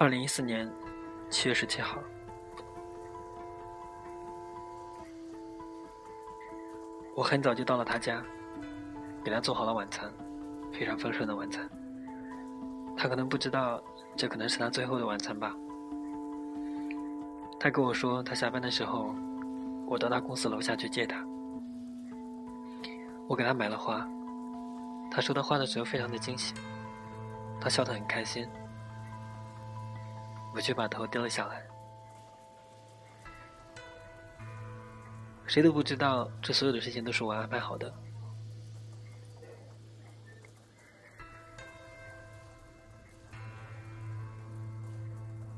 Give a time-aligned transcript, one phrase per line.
[0.00, 0.70] 二零一四年
[1.28, 1.98] 七月十七号，
[7.16, 8.22] 我很早就到了他家，
[9.24, 10.08] 给他做好了晚餐，
[10.72, 11.68] 非常丰盛的晚餐。
[12.96, 13.82] 他可能不知道，
[14.14, 15.52] 这可能是他最后的晚餐吧。
[17.58, 19.12] 他跟我说，他下班的时候，
[19.84, 21.26] 我到他公司楼下去接他。
[23.26, 24.08] 我给他买了花，
[25.10, 26.54] 他收到花的时候非常的惊喜，
[27.60, 28.48] 他笑得很开心。
[30.58, 31.64] 我却把头低了下来。
[35.46, 37.94] 谁都不知道，这所有的事情都是我安排好的。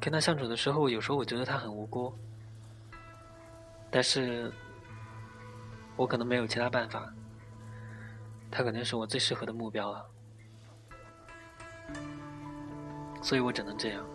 [0.00, 2.16] 跟他相处的时候，有时候我觉得他很无辜，
[3.90, 4.52] 但是
[5.96, 7.12] 我可能没有其他办法。
[8.48, 10.08] 他可能是我最适合的目标了，
[13.20, 14.06] 所以我只能这样。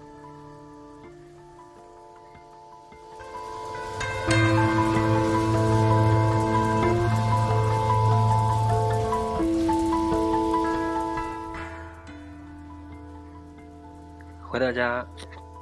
[14.69, 15.03] 大家，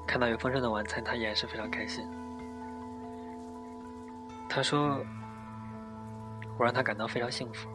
[0.06, 2.06] 看到有丰盛的晚餐，他也是非常开心。
[4.50, 5.02] 他说
[6.60, 7.70] ：“我让他感到非常幸福。”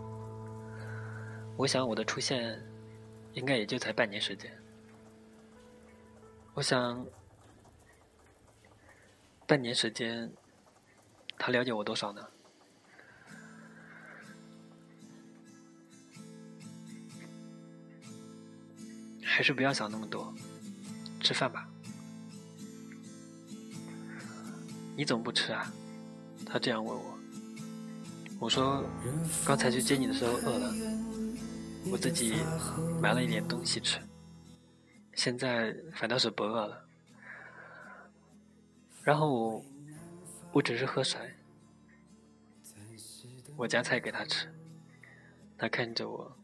[1.56, 2.62] 我想我的出现，
[3.32, 4.52] 应该也就才半年时间。
[6.52, 7.02] 我想，
[9.46, 10.30] 半年时间，
[11.38, 12.22] 他了解我多少呢？
[19.24, 20.30] 还是不要想那么多。
[21.22, 21.68] 吃饭吧，
[24.96, 25.72] 你怎么不吃啊？
[26.44, 27.18] 他这样问我。
[28.40, 28.84] 我说，
[29.46, 30.74] 刚才去接你的时候饿了，
[31.92, 32.34] 我自己
[33.00, 34.00] 买了一点东西吃。
[35.14, 36.84] 现在反倒是不饿了。
[39.04, 39.64] 然后我，
[40.52, 41.20] 我只是喝水，
[43.56, 44.52] 我夹菜给他吃。
[45.56, 46.36] 他看着我，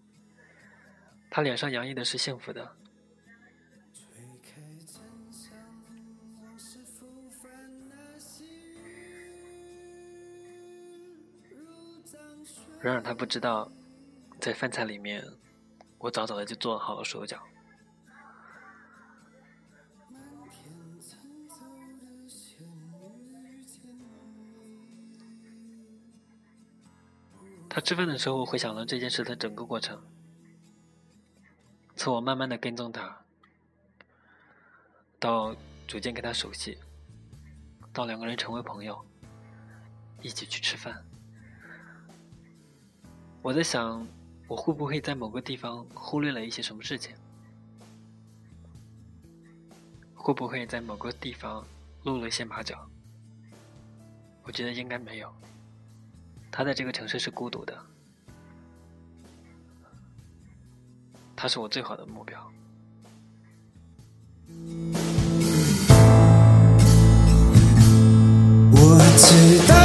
[1.29, 2.77] 他脸上洋溢的是幸福的。
[12.81, 13.71] 然而他不知道，
[14.41, 15.25] 在饭菜里面，
[15.99, 17.43] 我早早的就做好了手脚。
[27.69, 30.01] 他吃饭的时候回想了这件事的整个过程，
[31.97, 33.25] 从我慢慢的跟踪他，
[35.19, 35.55] 到
[35.87, 36.79] 逐渐跟他熟悉，
[37.93, 39.05] 到两个人成为朋友，
[40.23, 41.05] 一起去吃饭。
[43.49, 44.07] 我在想，
[44.47, 47.13] 我会不会在某个地方忽略了一些什么事情？
[50.15, 51.67] 会不会在某个地方
[52.03, 52.87] 露了一些马脚？
[54.43, 55.33] 我觉得应该没有。
[56.51, 57.75] 他在这个城市是孤独的，
[61.35, 62.53] 他是我最好的目标。
[68.73, 69.78] 我知道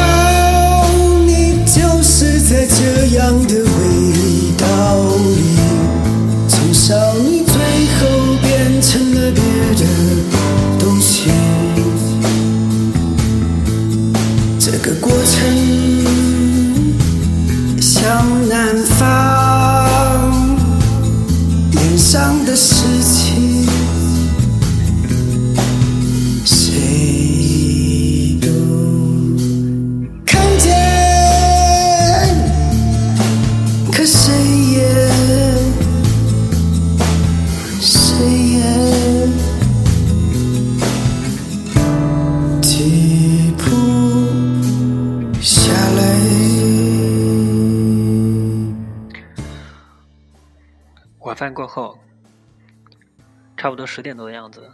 [53.63, 54.69] 差不多十点多的样子，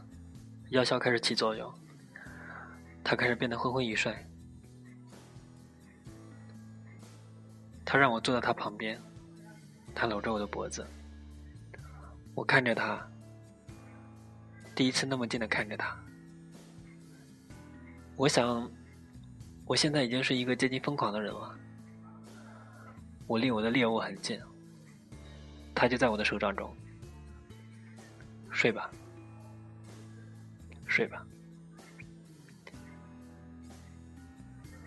[0.69, 1.71] 药效开始起作用，
[3.03, 4.17] 他开始变得昏昏欲睡。
[7.85, 8.99] 他让我坐在他旁边，
[9.93, 10.83] 他搂着我的脖子，
[12.33, 13.07] 我看着他，
[14.73, 15.95] 第一次那么近的看着他。
[18.15, 18.67] 我想，
[19.67, 21.55] 我现在已经是一个接近疯狂的人了。
[23.27, 24.41] 我离我的猎物很近，
[25.75, 26.75] 他就在我的手掌中。
[28.51, 28.89] 睡吧，
[30.85, 31.25] 睡吧。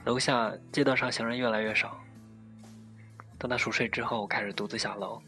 [0.05, 1.99] 楼下街道上行人越来越少。
[3.39, 5.21] 等他熟睡之后，我开始独自下楼，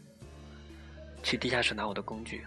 [1.23, 2.45] 去地下室拿我的工具。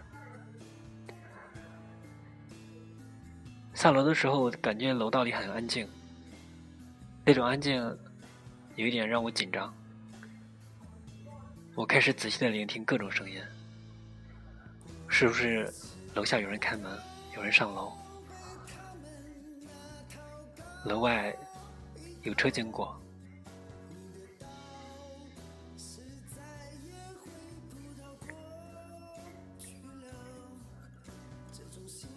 [3.75, 5.88] 下楼的时候，感觉楼道里很安静，
[7.25, 7.76] 那种安静
[8.76, 9.75] 有一点让我紧张。
[11.75, 13.41] 我开始仔细的聆听各种声音，
[15.08, 15.72] 是不是
[16.14, 16.96] 楼下有人开门，
[17.34, 17.93] 有人上楼？
[20.84, 21.34] 楼外
[22.22, 22.96] 有车经过。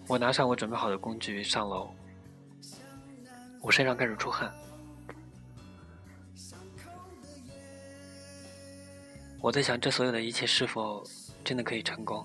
[0.08, 1.90] 我拿上我准备好的工具上楼，
[3.62, 4.54] 我身上开始出汗。
[9.40, 11.04] 我在想，这所有的一切是否
[11.44, 12.24] 真的可以成功？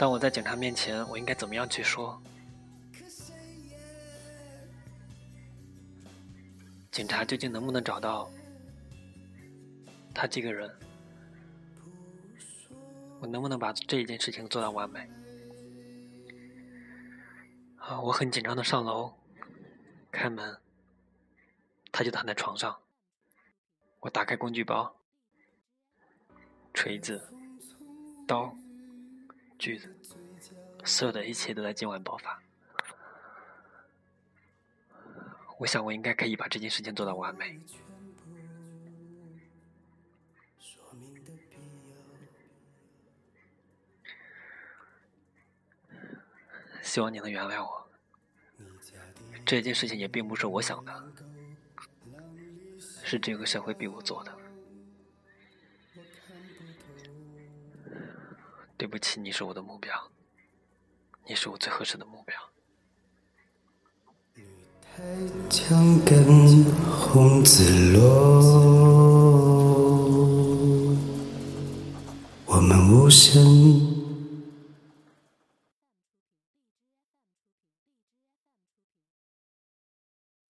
[0.00, 2.18] 当我在警察面前，我应该怎么样去说？
[6.90, 8.32] 警察究竟能不能找到
[10.14, 10.74] 他这个人？
[13.20, 15.06] 我能不能把这一件事情做到完美？
[17.76, 19.12] 啊，我很紧张的上楼，
[20.10, 20.56] 开门，
[21.92, 22.74] 他就躺在床上。
[23.98, 24.96] 我打开工具包，
[26.72, 27.22] 锤子、
[28.26, 28.56] 刀、
[29.60, 29.94] 句子，
[30.84, 32.42] 所有的一切都在今晚爆发。
[35.58, 37.60] 我想，我应该可以把这件事情做到完美。
[46.82, 47.86] 希望你能原谅我。
[49.44, 51.12] 这件事情也并不是我想的，
[52.80, 54.39] 是这个社会逼我做的。
[58.90, 60.10] 不起，你是我的目标，
[61.24, 62.36] 你是我最合适的目标。
[65.48, 68.02] 江根红紫罗，
[72.46, 73.86] 我们无声。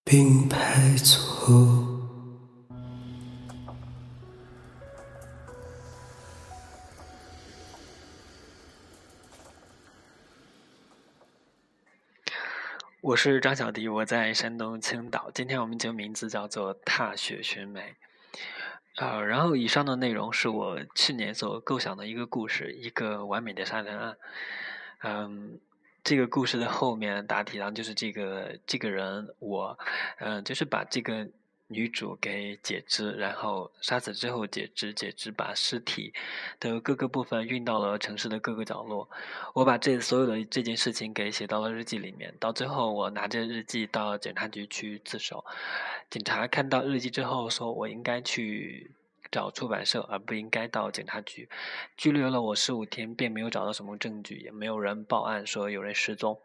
[0.03, 1.90] 并排坐。
[13.11, 15.33] 我是张小迪，我在山东青岛。
[15.35, 17.81] 今天我们节目名字叫做《踏雪寻梅》。
[18.99, 24.17] 呃，然后以上的内容是我去年所构想的一个故事，一个完美的杀人案。
[25.03, 25.59] 嗯。
[26.03, 29.79] 这个故事的后面大体上就是这个这个人，我，
[30.19, 31.29] 嗯，就是把这个
[31.71, 36.13] 女主给解肢，然后杀死之后解肢，解肢把尸体
[36.59, 39.09] 的各个部分运到了城市的各个角落。
[39.55, 42.35] 我把这所有的这件事情给写到了日记里面。
[42.41, 45.45] 到最后，我拿着日记到警察局去自首。
[46.11, 48.91] 警察看到日记之后，说我应该去。
[49.31, 51.49] 找出版社，而不应该到警察局。
[51.97, 56.41] 拘留了我十五天，并没有找到什么证据，也没有人报案说有人失踪。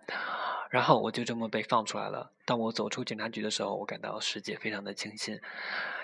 [0.71, 2.31] 然后我就这么被放出来了。
[2.43, 5.39] 当我走出警察局的时候，我感到世界非常的清新，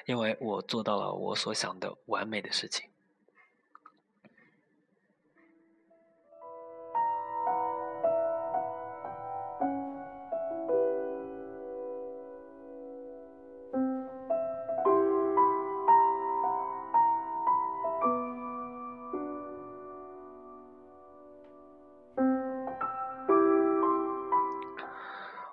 [0.06, 2.91] 因为我做到了我所想的完美的事情。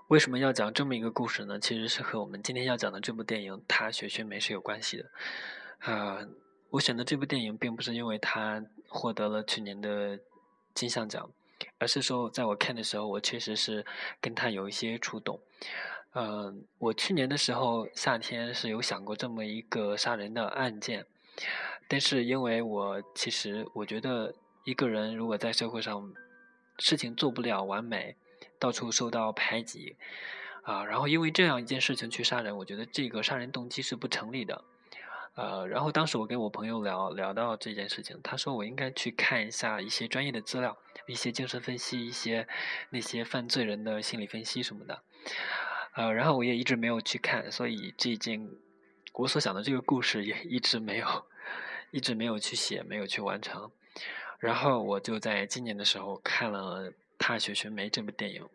[0.09, 1.61] 为什么要讲这么一个故事呢？
[1.61, 5.11] 其实是和我们今天要讲的这部电影《踏雪寻梅》是有关系的。
[5.81, 6.27] 啊，
[6.71, 10.19] 我选的这部电影并不是因为它获得了去年的
[10.73, 11.31] 金像奖，
[11.77, 13.85] 而是说在我看的时候，我确实是
[14.19, 15.39] 跟他有一些触动。
[16.15, 21.05] 嗯，我去年的时候夏天是有想过这么一个杀人的案件，
[21.87, 24.35] 但是因为我其实我觉得
[24.65, 26.11] 一个人如果在社会上
[26.79, 28.17] 事情做不了完美。
[28.59, 29.97] 到处受到排挤，
[30.63, 34.65] 啊，然后因为这样一件事情去杀人，我觉得这个杀人动机是不成立的，
[35.35, 42.47] 呃，然后当时我跟我朋友聊聊到这件事情，他说我应该去看一下一些专业的资料，一些精神分析，一些
[42.91, 45.03] 那些犯罪人的心理分析什么的，
[45.95, 48.51] 呃，然后我也一直没有去看，所以这件
[49.13, 51.27] 我所想的这个故事也一直没有，
[51.93, 53.71] 一直没有去写，没有去完成，
[54.39, 56.91] 然后我就在今年的时候看了。
[57.19, 58.49] 《踏雪寻梅》这部电影。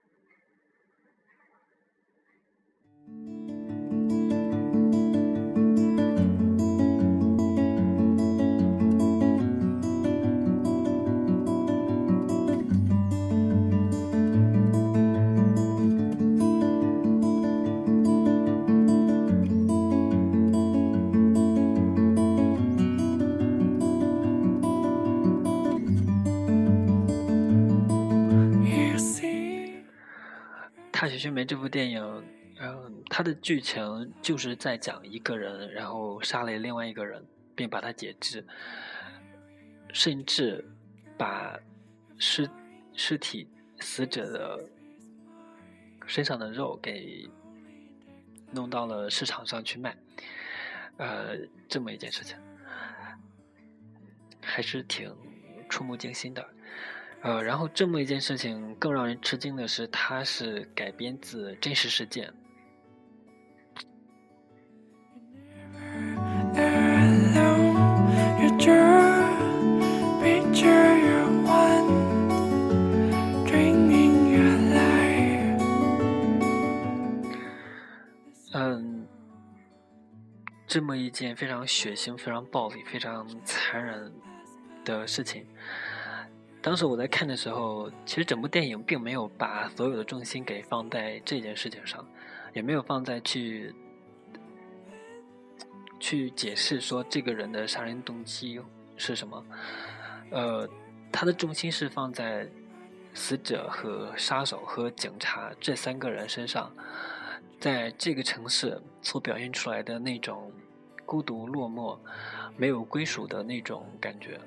[30.94, 32.24] 踏雪寻梅》这部电影，
[32.60, 38.46] 嗯，它的剧情就是在讲一个人，然后杀了另外一个人，并把他解肢，
[39.92, 40.64] 甚至
[41.18, 41.60] 把
[42.20, 42.48] 尸
[42.94, 44.64] 尸体死者的
[46.06, 47.28] 身上的肉给
[48.52, 49.98] 弄到了市场上去卖，
[50.98, 51.36] 呃，
[51.68, 52.38] 这么一件事情，
[54.40, 55.14] 还是挺
[55.68, 56.48] 触目惊心的。
[57.24, 62.32] 呃，然后这么一件事情更让人吃惊的是，它是改编自真实事件。
[78.52, 79.08] 嗯，
[80.68, 84.12] 这么一件非常血腥、非常暴力、非常残忍
[84.84, 85.48] 的事情。
[86.64, 92.08] 当时我在看的时候，其实整部电影并没有把所有的重心给放在这件事情上，
[92.54, 93.76] 也没有放在去
[96.00, 98.62] 去解释说这个人的杀人动机
[98.96, 99.46] 是什么。
[100.32, 100.66] 呃，
[101.12, 102.48] 他的重心是放在
[103.14, 106.72] 死者和杀手和警察这三个人身上，
[107.60, 110.50] 在这个城市所表现出来的那种
[111.06, 112.00] 孤独、落寞、
[112.56, 114.40] 没有归属的那种感觉。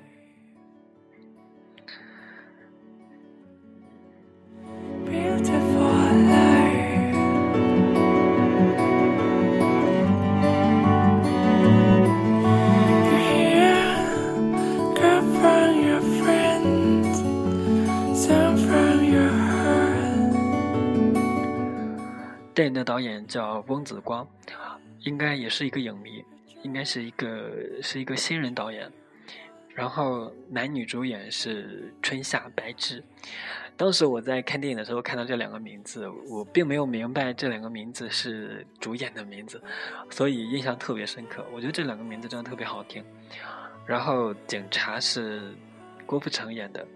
[22.53, 24.27] 电影的导演叫翁子光，
[25.01, 26.25] 应该也是一个影迷，
[26.63, 27.51] 应该是一个
[27.83, 28.91] 是一个新人导演。
[29.75, 33.03] 然后男女主演是春夏白智。
[33.77, 39.61] 当时我在看电影的时候看到这两个名字，我并没有明白这两个名字是主演的名字，
[40.09, 41.45] 所以印象特别深刻。
[41.53, 43.05] 我觉得这两个名字真的特别好听。
[43.85, 45.55] 然后警察是
[46.05, 46.87] 郭富城演的，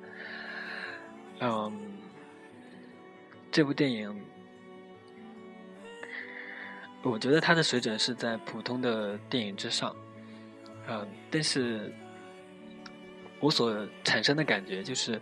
[1.39, 1.71] 嗯，
[3.51, 4.13] 这部电影。
[7.03, 9.95] 我觉得他的水准是在普通的电影之上，
[10.87, 11.91] 嗯，但是
[13.39, 15.19] 我所产生的感觉就是，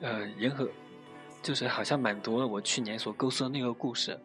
[0.00, 0.66] 呃，银河
[1.42, 4.18] 就是好像满足了我去年所构思的那个故事，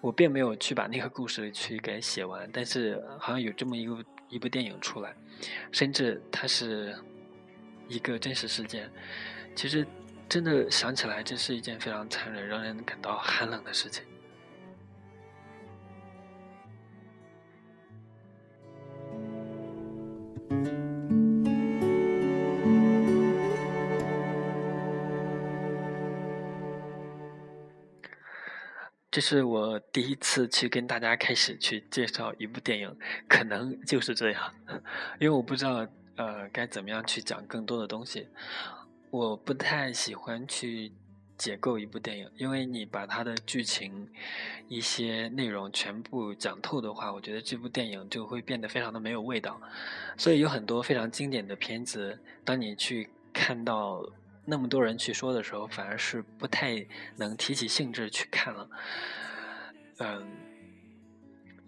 [0.00, 5.14] 我并没有去把那个故事去给写完，但是好像有这么一个一部电影出来，
[5.72, 6.96] 甚至它是
[7.88, 8.90] 一个真实事件，
[9.54, 9.86] 其实
[10.28, 14.04] 真的想起来，这是一件非常残忍、让人感到寒冷的事情。
[29.14, 32.96] 这是我第一次去跟大家开始去介绍一部电影，
[33.28, 34.52] 可能就是这样，
[35.20, 38.26] 因为我不知道呃该怎么样去讲更多的东西。
[39.12, 40.90] 我不太喜欢去
[41.38, 44.08] 解构一部电影，因为你把它的剧情
[44.66, 49.60] 一些内容全部讲透的话，我觉得这部电影就会变得非常的没有味道。
[50.16, 54.04] 所以有很多非常经典的片子，当你去看到。
[54.46, 56.86] 那么多人去说的时候，反而是不太
[57.16, 58.68] 能提起兴致去看了。
[59.98, 60.26] 嗯，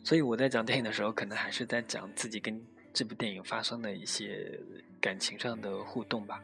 [0.04, 4.60] 所以我在讲电影的时候，可能还是在讲自己跟这部电影发生的一些
[5.00, 6.42] 感情上的互动吧。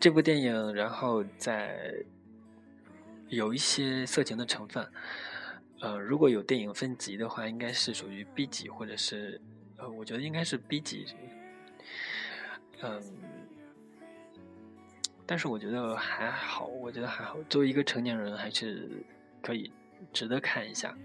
[0.00, 1.94] 这部电影，然后在
[3.28, 4.86] 有一些色情的成分。
[5.80, 9.40] 呃，如果有电影分级的话，应该是属于 B 级，或者是
[9.76, 11.06] 呃，我觉得应该是 B 级。
[12.82, 13.02] 嗯，
[15.26, 17.36] 但是我觉得还好，我觉得还好。
[17.48, 18.88] 作为一个成年人，还是
[19.42, 19.72] 可以
[20.12, 20.96] 值得看一下。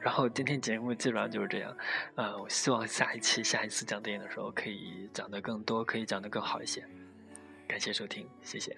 [0.00, 1.76] 然后今天节目基本上就是这样。
[2.16, 6.84] 呃，我希望下一期、下一次讲电影的时候，可以讲的更多，可以讲的更好一些。
[7.68, 8.76] 感谢收听，谢谢。